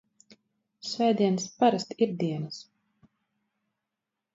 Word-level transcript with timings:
Svētdienas 0.93 1.47
parasti 1.61 2.01
ir 2.07 2.19
dienas. 2.25 2.61